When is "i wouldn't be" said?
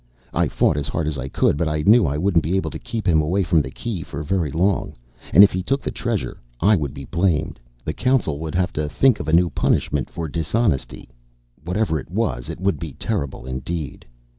2.07-2.55